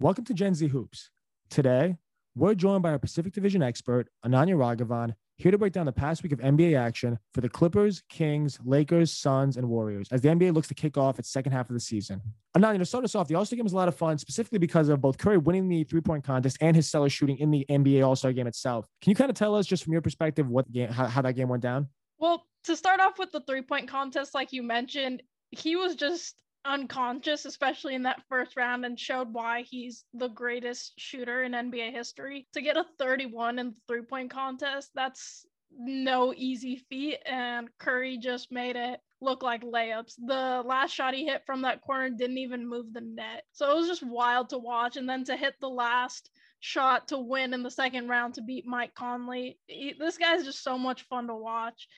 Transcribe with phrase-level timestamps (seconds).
[0.00, 1.10] Welcome to Gen Z Hoops.
[1.50, 1.96] Today,
[2.34, 6.24] we're joined by our Pacific Division expert, Ananya Raghavan, here to break down the past
[6.24, 10.52] week of NBA action for the Clippers, Kings, Lakers, Suns, and Warriors as the NBA
[10.52, 12.20] looks to kick off its second half of the season.
[12.56, 14.58] Ananya, to start us off, the All Star game was a lot of fun, specifically
[14.58, 17.64] because of both Curry winning the three point contest and his stellar shooting in the
[17.70, 18.86] NBA All Star game itself.
[19.00, 21.34] Can you kind of tell us, just from your perspective, what game, how, how that
[21.34, 21.86] game went down?
[22.18, 25.22] Well, to start off with the three point contest, like you mentioned,
[25.52, 26.34] he was just
[26.64, 31.92] unconscious, especially in that first round, and showed why he's the greatest shooter in NBA
[31.92, 32.46] history.
[32.54, 35.46] To get a 31 in the three point contest, that's
[35.76, 37.18] no easy feat.
[37.26, 40.14] And Curry just made it look like layups.
[40.26, 43.44] The last shot he hit from that corner didn't even move the net.
[43.52, 44.96] So it was just wild to watch.
[44.96, 48.66] And then to hit the last shot to win in the second round to beat
[48.66, 51.88] Mike Conley, he, this guy's just so much fun to watch.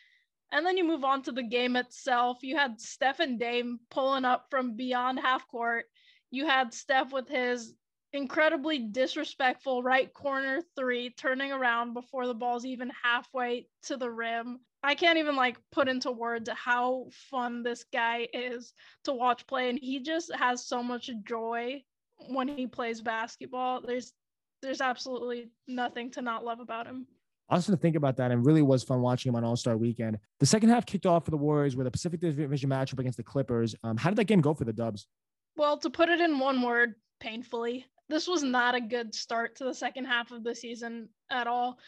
[0.52, 2.38] And then you move on to the game itself.
[2.42, 5.86] You had Steph and Dame pulling up from beyond half court.
[6.30, 7.74] You had Steph with his
[8.12, 14.60] incredibly disrespectful right corner three turning around before the ball's even halfway to the rim.
[14.82, 18.72] I can't even like put into words how fun this guy is
[19.04, 21.82] to watch play and he just has so much joy
[22.28, 23.80] when he plays basketball.
[23.80, 24.12] There's
[24.62, 27.06] there's absolutely nothing to not love about him
[27.48, 30.18] also to think about that and really was fun watching him on All Star Weekend.
[30.40, 33.22] The second half kicked off for the Warriors with a Pacific Division matchup against the
[33.22, 33.74] Clippers.
[33.84, 35.06] Um, how did that game go for the Dubs?
[35.56, 37.86] Well, to put it in one word, painfully.
[38.08, 41.78] This was not a good start to the second half of the season at all.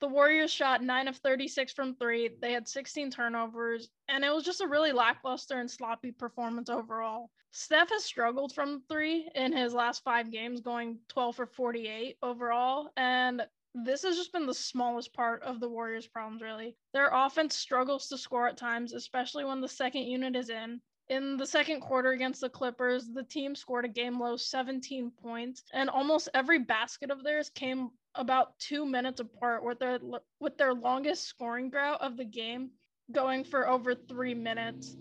[0.00, 2.30] The Warriors shot 9 of 36 from 3.
[2.40, 7.30] They had 16 turnovers, and it was just a really lackluster and sloppy performance overall.
[7.52, 12.88] Steph has struggled from 3 in his last 5 games, going 12 for 48 overall,
[12.96, 13.42] and
[13.74, 16.76] this has just been the smallest part of the Warriors' problems, really.
[16.92, 20.80] Their offense struggles to score at times, especially when the second unit is in.
[21.08, 25.64] In the second quarter against the Clippers, the team scored a game low 17 points,
[25.72, 29.98] and almost every basket of theirs came about two minutes apart, with their
[30.40, 32.70] with their longest scoring drought of the game
[33.12, 34.96] going for over three minutes.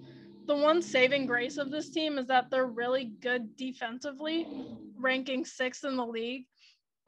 [0.46, 4.47] The one saving grace of this team is that they're really good defensively,
[4.97, 6.46] ranking sixth in the league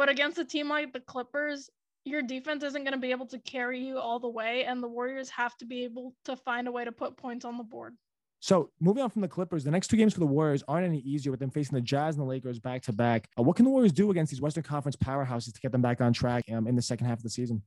[0.01, 1.69] but against a team like the Clippers,
[2.05, 4.87] your defense isn't going to be able to carry you all the way, and the
[4.87, 7.95] Warriors have to be able to find a way to put points on the board.
[8.39, 11.01] So moving on from the Clippers, the next two games for the Warriors aren't any
[11.01, 13.29] easier with them facing the Jazz and the Lakers back to back.
[13.35, 16.13] What can the Warriors do against these Western Conference powerhouses to get them back on
[16.13, 17.61] track um, in the second half of the season?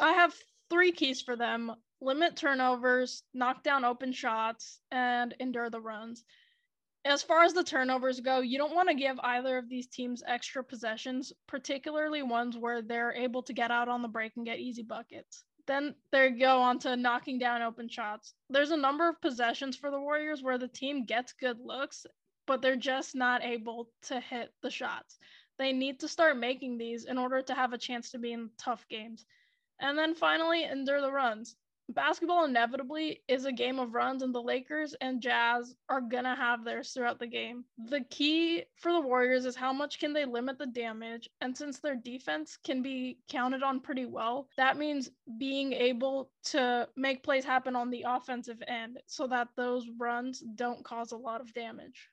[0.00, 0.32] I have
[0.70, 6.22] three keys for them: limit turnovers, knock down open shots, and endure the runs
[7.04, 10.22] as far as the turnovers go, you don't want to give either of these teams
[10.26, 14.60] extra possessions, particularly ones where they're able to get out on the break and get
[14.60, 15.44] easy buckets.
[15.66, 18.34] Then they go on to knocking down open shots.
[18.50, 22.06] There's a number of possessions for the Warriors where the team gets good looks,
[22.46, 25.18] but they're just not able to hit the shots.
[25.58, 28.50] They need to start making these in order to have a chance to be in
[28.58, 29.24] tough games.
[29.80, 31.56] And then finally, endure the runs
[31.88, 36.64] basketball inevitably is a game of runs, and the Lakers and Jazz are gonna have
[36.64, 37.64] theirs throughout the game.
[37.88, 41.80] The key for the Warriors is how much can they limit the damage, and since
[41.80, 47.44] their defense can be counted on pretty well, that means being able to make plays
[47.44, 52.08] happen on the offensive end so that those runs don't cause a lot of damage.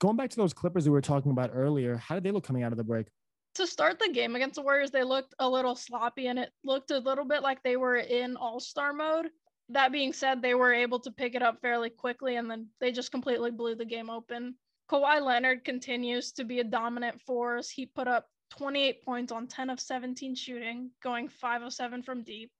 [0.00, 2.62] Going back to those Clippers we were talking about earlier, how did they look coming
[2.62, 3.08] out of the break?
[3.54, 6.90] To start the game against the Warriors, they looked a little sloppy and it looked
[6.90, 9.30] a little bit like they were in all star mode.
[9.68, 12.92] That being said, they were able to pick it up fairly quickly and then they
[12.92, 14.54] just completely blew the game open.
[14.90, 17.70] Kawhi Leonard continues to be a dominant force.
[17.70, 22.24] He put up 28 points on 10 of 17 shooting, going 5 of 7 from
[22.24, 22.50] deep.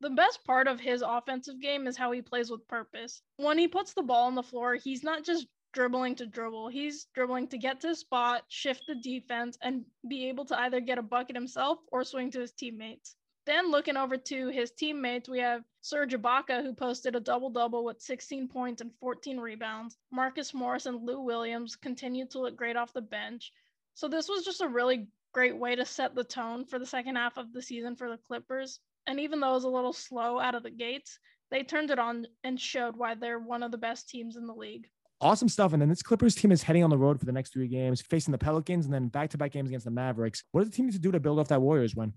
[0.00, 3.20] The best part of his offensive game is how he plays with purpose.
[3.36, 6.68] When he puts the ball on the floor, he's not just dribbling to dribble.
[6.68, 10.80] He's dribbling to get to a spot, shift the defense, and be able to either
[10.80, 13.16] get a bucket himself or swing to his teammates.
[13.46, 17.84] Then looking over to his teammates, we have Serge Ibaka, who posted a double double
[17.84, 19.96] with 16 points and 14 rebounds.
[20.10, 23.52] Marcus Morris and Lou Williams continued to look great off the bench.
[23.94, 27.16] So this was just a really great way to set the tone for the second
[27.16, 28.80] half of the season for the Clippers.
[29.06, 31.18] And even though it was a little slow out of the gates,
[31.50, 34.54] they turned it on and showed why they're one of the best teams in the
[34.54, 34.88] league
[35.20, 35.72] awesome stuff.
[35.72, 38.00] And then this Clippers team is heading on the road for the next three games,
[38.00, 40.44] facing the Pelicans and then back to back games against the Mavericks.
[40.52, 42.12] What does the team need to do to build off that Warriors win?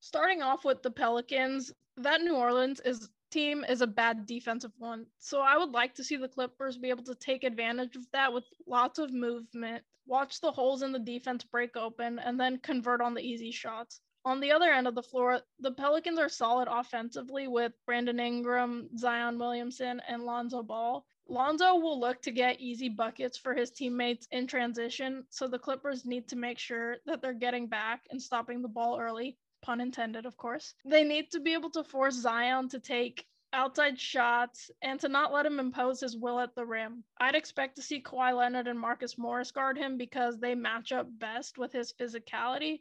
[0.00, 5.06] Starting off with the Pelicans, that New Orleans is team is a bad defensive one.
[5.18, 8.32] So I would like to see the Clippers be able to take advantage of that
[8.32, 13.00] with lots of movement, watch the holes in the defense break open, and then convert
[13.00, 14.00] on the easy shots.
[14.24, 18.88] On the other end of the floor, the Pelicans are solid offensively with Brandon Ingram,
[18.96, 21.04] Zion Williamson, and Lonzo Ball.
[21.30, 26.06] Lonzo will look to get easy buckets for his teammates in transition, so the Clippers
[26.06, 30.24] need to make sure that they're getting back and stopping the ball early, pun intended,
[30.24, 30.74] of course.
[30.86, 35.32] They need to be able to force Zion to take outside shots and to not
[35.32, 37.04] let him impose his will at the rim.
[37.20, 41.06] I'd expect to see Kawhi Leonard and Marcus Morris guard him because they match up
[41.18, 42.80] best with his physicality,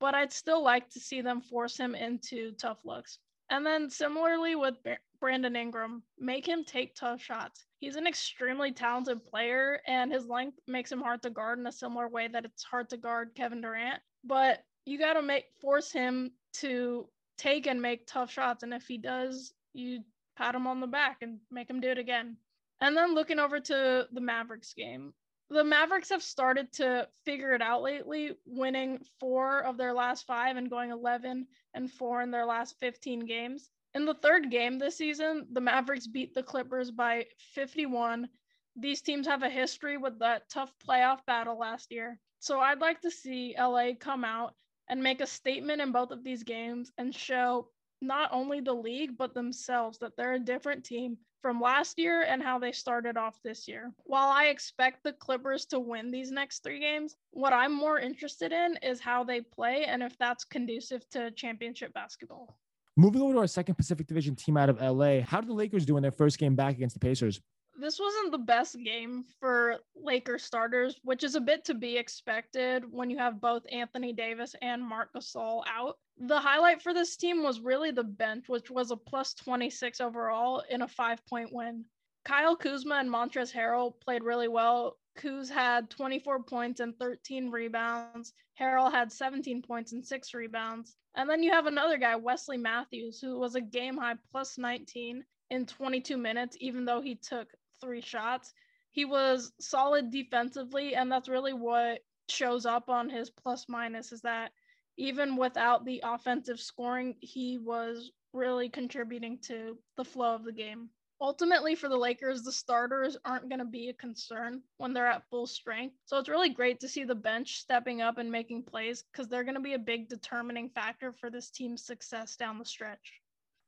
[0.00, 3.18] but I'd still like to see them force him into tough looks.
[3.54, 4.74] And then similarly with
[5.20, 7.66] Brandon Ingram, make him take tough shots.
[7.78, 11.70] He's an extremely talented player, and his length makes him hard to guard in a
[11.70, 14.02] similar way that it's hard to guard Kevin Durant.
[14.24, 17.08] But you got to make force him to
[17.38, 20.00] take and make tough shots, and if he does, you
[20.36, 22.36] pat him on the back and make him do it again.
[22.80, 25.14] And then looking over to the Mavericks game,
[25.50, 30.56] the Mavericks have started to figure it out lately, winning four of their last five
[30.56, 33.70] and going 11 and four in their last 15 games.
[33.94, 38.28] In the third game this season, the Mavericks beat the Clippers by 51.
[38.76, 42.18] These teams have a history with that tough playoff battle last year.
[42.40, 44.54] So I'd like to see LA come out
[44.88, 47.68] and make a statement in both of these games and show
[48.00, 52.42] not only the league, but themselves that they're a different team from last year and
[52.42, 53.92] how they started off this year.
[54.04, 58.50] While I expect the Clippers to win these next three games, what I'm more interested
[58.50, 62.56] in is how they play and if that's conducive to championship basketball.
[62.96, 65.84] Moving over to our second Pacific Division team out of LA, how did the Lakers
[65.84, 67.42] do in their first game back against the Pacers?
[67.78, 72.84] This wasn't the best game for Lakers starters, which is a bit to be expected
[72.90, 75.98] when you have both Anthony Davis and Marc Gasol out.
[76.18, 80.62] The highlight for this team was really the bench, which was a plus 26 overall
[80.70, 81.84] in a five point win.
[82.24, 84.96] Kyle Kuzma and Montrezl Harrell played really well.
[85.18, 88.32] Kuz had 24 points and 13 rebounds.
[88.58, 90.96] Harrell had 17 points and six rebounds.
[91.16, 95.24] And then you have another guy, Wesley Matthews, who was a game high plus 19
[95.50, 97.48] in 22 minutes, even though he took
[97.84, 98.52] three shots.
[98.90, 104.22] He was solid defensively, and that's really what shows up on his plus minus is
[104.22, 104.52] that
[104.96, 110.88] even without the offensive scoring, he was really contributing to the flow of the game.
[111.20, 115.28] Ultimately, for the Lakers, the starters aren't going to be a concern when they're at
[115.30, 115.96] full strength.
[116.04, 119.44] So it's really great to see the bench stepping up and making plays because they're
[119.44, 123.20] going to be a big determining factor for this team's success down the stretch.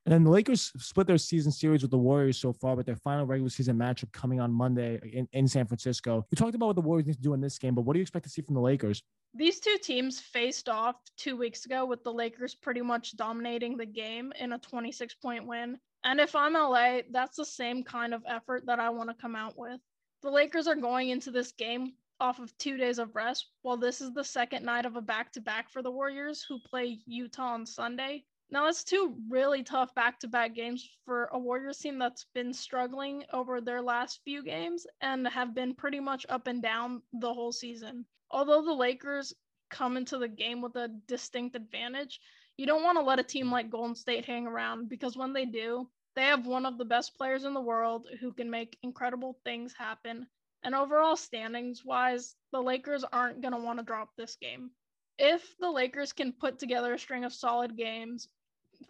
[0.06, 2.94] And then the Lakers split their season series with the Warriors so far, but their
[2.94, 6.24] final regular season matchup coming on Monday in, in San Francisco.
[6.30, 7.98] You talked about what the Warriors need to do in this game, but what do
[7.98, 9.02] you expect to see from the Lakers?
[9.34, 13.84] These two teams faced off two weeks ago with the Lakers pretty much dominating the
[13.84, 15.76] game in a 26 point win.
[16.04, 19.34] And if I'm LA, that's the same kind of effort that I want to come
[19.34, 19.80] out with.
[20.22, 24.00] The Lakers are going into this game off of two days of rest, while this
[24.00, 27.54] is the second night of a back to back for the Warriors, who play Utah
[27.54, 28.24] on Sunday.
[28.48, 32.52] Now, that's two really tough back to back games for a Warriors team that's been
[32.52, 37.34] struggling over their last few games and have been pretty much up and down the
[37.34, 38.06] whole season.
[38.30, 39.34] Although the Lakers
[39.68, 42.20] come into the game with a distinct advantage,
[42.56, 45.44] you don't want to let a team like Golden State hang around because when they
[45.44, 49.40] do, they have one of the best players in the world who can make incredible
[49.44, 50.28] things happen.
[50.62, 54.70] And overall, standings wise, the Lakers aren't going to want to drop this game
[55.18, 58.28] if the Lakers can put together a string of solid games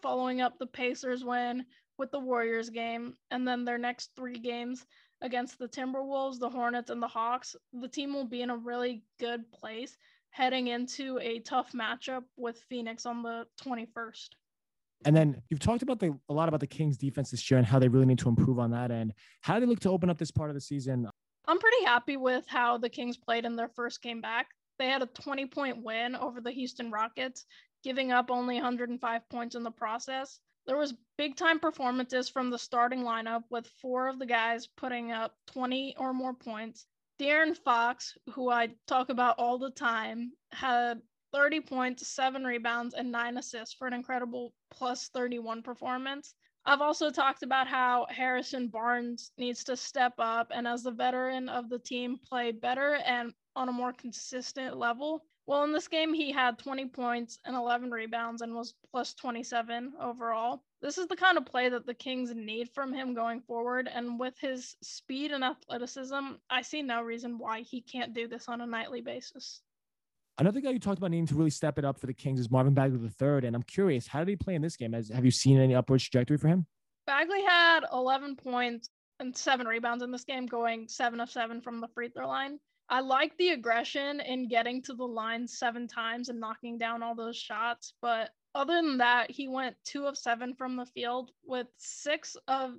[0.02, 1.64] following up the Pacers win
[1.98, 4.84] with the Warriors game, and then their next three games
[5.22, 9.02] against the Timberwolves, the Hornets, and the Hawks, the team will be in a really
[9.18, 9.96] good place
[10.30, 14.28] heading into a tough matchup with Phoenix on the 21st.
[15.06, 17.66] And then you've talked about the a lot about the Kings defense this year and
[17.66, 19.14] how they really need to improve on that end.
[19.40, 21.08] How do they look to open up this part of the season?
[21.48, 24.48] I'm pretty happy with how the Kings played in their first game back.
[24.78, 27.46] They had a 20 point win over the Houston Rockets
[27.86, 30.40] giving up only 105 points in the process.
[30.66, 35.12] There was big time performances from the starting lineup with four of the guys putting
[35.12, 36.84] up 20 or more points.
[37.20, 41.00] De'Aaron Fox, who I talk about all the time, had
[41.32, 46.34] 30 points, seven rebounds, and nine assists for an incredible plus 31 performance.
[46.64, 51.48] I've also talked about how Harrison Barnes needs to step up and, as the veteran
[51.48, 55.22] of the team, play better and on a more consistent level.
[55.46, 59.92] Well, in this game, he had 20 points and 11 rebounds and was plus 27
[60.00, 60.62] overall.
[60.82, 63.88] This is the kind of play that the Kings need from him going forward.
[63.92, 68.48] And with his speed and athleticism, I see no reason why he can't do this
[68.48, 69.62] on a nightly basis.
[70.38, 72.50] Another guy you talked about needing to really step it up for the Kings is
[72.50, 73.46] Marvin Bagley III.
[73.46, 74.92] And I'm curious, how did he play in this game?
[74.94, 76.66] Has, have you seen any upward trajectory for him?
[77.06, 81.80] Bagley had 11 points and seven rebounds in this game, going seven of seven from
[81.80, 82.58] the free throw line.
[82.88, 87.14] I like the aggression in getting to the line seven times and knocking down all
[87.14, 87.94] those shots.
[88.00, 92.78] But other than that, he went two of seven from the field with six of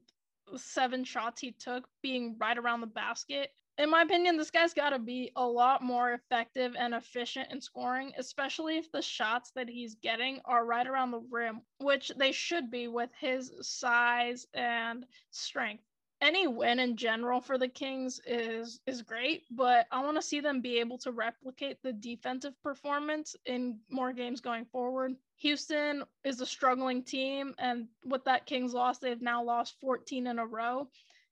[0.56, 3.52] seven shots he took being right around the basket.
[3.78, 7.62] In my opinion, this guy's got to be a lot more effective and efficient in
[7.62, 12.32] scoring, especially if the shots that he's getting are right around the rim, which they
[12.32, 15.84] should be with his size and strength
[16.22, 20.40] any win in general for the Kings is is great, but I want to see
[20.40, 25.16] them be able to replicate the defensive performance in more games going forward.
[25.38, 30.40] Houston is a struggling team, and with that Kings loss, they've now lost 14 in
[30.40, 30.88] a row.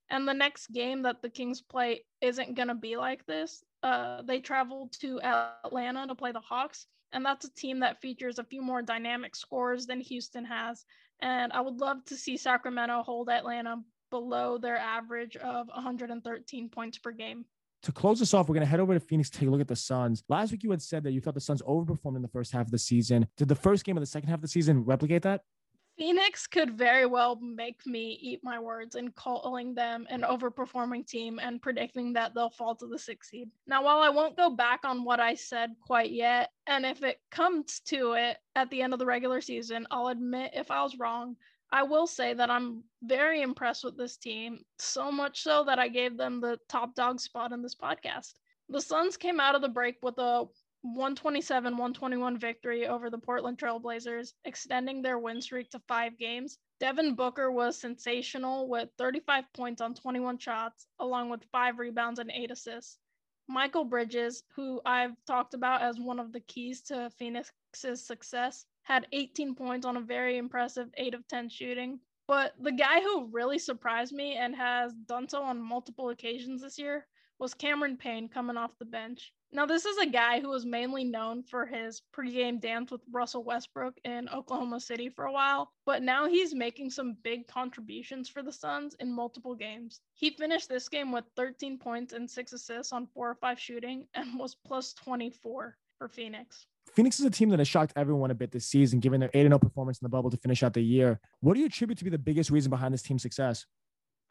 [0.08, 3.64] And the next game that the Kings play isn't going to be like this.
[3.82, 8.38] Uh, they travel to Atlanta to play the Hawks, and that's a team that features
[8.38, 10.84] a few more dynamic scores than Houston has.
[11.20, 16.98] And I would love to see Sacramento hold Atlanta below their average of 113 points
[16.98, 17.44] per game.
[17.82, 19.68] To close this off, we're going to head over to Phoenix take a look at
[19.68, 20.24] the Suns.
[20.28, 22.66] Last week, you had said that you thought the Suns overperformed in the first half
[22.66, 23.28] of the season.
[23.36, 25.42] Did the first game of the second half of the season replicate that?
[25.96, 31.38] Phoenix could very well make me eat my words in calling them an overperforming team
[31.42, 33.48] and predicting that they'll fall to the sixth seed.
[33.66, 37.20] Now, while I won't go back on what I said quite yet, and if it
[37.30, 40.98] comes to it at the end of the regular season, I'll admit if I was
[40.98, 41.36] wrong.
[41.72, 45.88] I will say that I'm very impressed with this team, so much so that I
[45.88, 48.34] gave them the top dog spot in this podcast.
[48.68, 50.46] The Suns came out of the break with a
[50.82, 56.58] 127 121 victory over the Portland Trailblazers, extending their win streak to five games.
[56.78, 62.30] Devin Booker was sensational with 35 points on 21 shots, along with five rebounds and
[62.30, 62.98] eight assists.
[63.50, 69.08] Mikal Bridges, who I've talked about as one of the keys to Phoenix's success, had
[69.10, 71.98] 18 points on a very impressive 8 of 10 shooting.
[72.28, 76.78] But the guy who really surprised me and has done so on multiple occasions this
[76.78, 77.04] year
[77.40, 79.32] was Cameron Payne coming off the bench.
[79.50, 83.42] Now, this is a guy who was mainly known for his pregame dance with Russell
[83.42, 88.40] Westbrook in Oklahoma City for a while, but now he's making some big contributions for
[88.40, 90.00] the Suns in multiple games.
[90.14, 94.06] He finished this game with 13 points and six assists on four or five shooting
[94.14, 96.66] and was plus 24 for Phoenix.
[96.94, 99.42] Phoenix is a team that has shocked everyone a bit this season, given their 8
[99.42, 101.20] 0 performance in the bubble to finish out the year.
[101.40, 103.66] What do you attribute to be the biggest reason behind this team's success?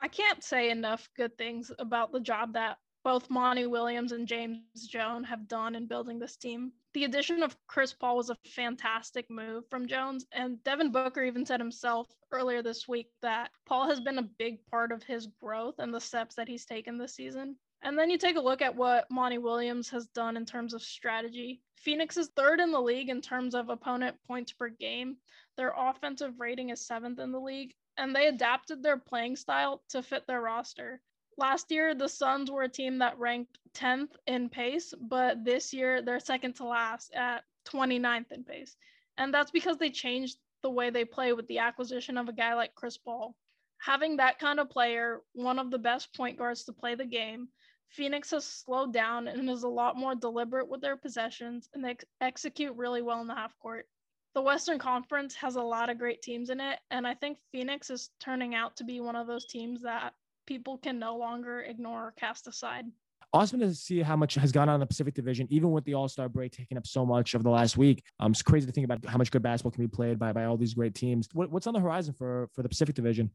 [0.02, 4.88] I can't say enough good things about the job that both Monty Williams and James
[4.88, 6.72] Jones have done in building this team.
[6.96, 11.46] The addition of Chris Paul was a fantastic move from Jones, and Devin Booker even
[11.46, 15.76] said himself earlier this week that Paul has been a big part of his growth
[15.78, 17.58] and the steps that he's taken this season.
[17.84, 20.82] And then you take a look at what Monty Williams has done in terms of
[20.82, 21.62] strategy.
[21.76, 25.18] Phoenix is third in the league in terms of opponent points per game.
[25.58, 30.02] Their offensive rating is seventh in the league, and they adapted their playing style to
[30.02, 31.02] fit their roster.
[31.38, 36.01] Last year, the Suns were a team that ranked 10th in pace, but this year
[36.01, 38.77] they're second to last at 29th in pace.
[39.18, 42.54] And that's because they changed the way they play with the acquisition of a guy
[42.54, 43.36] like Chris Paul.
[43.80, 47.50] Having that kind of player, one of the best point guards to play the game,
[47.89, 51.92] Phoenix has slowed down and is a lot more deliberate with their possessions and they
[51.92, 53.88] ex- execute really well in the half court.
[54.34, 57.89] The Western Conference has a lot of great teams in it, and I think Phoenix
[57.89, 60.13] is turning out to be one of those teams that
[60.46, 62.86] people can no longer ignore or cast aside.
[63.34, 65.94] Awesome to see how much has gone on in the Pacific Division, even with the
[65.94, 68.04] All Star break taking up so much of the last week.
[68.20, 70.46] Um, it's crazy to think about how much good basketball can be played by, by
[70.46, 71.28] all these great teams.
[71.34, 73.30] What, what's on the horizon for, for the Pacific Division?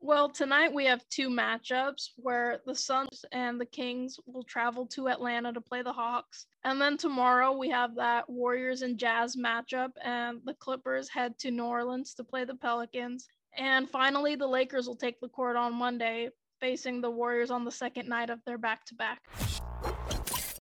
[0.00, 5.08] Well, tonight we have two matchups where the Suns and the Kings will travel to
[5.08, 6.46] Atlanta to play the Hawks.
[6.64, 11.50] And then tomorrow we have that Warriors and Jazz matchup, and the Clippers head to
[11.50, 13.26] New Orleans to play the Pelicans.
[13.58, 17.72] And finally, the Lakers will take the court on Monday, facing the Warriors on the
[17.72, 19.20] second night of their back to back.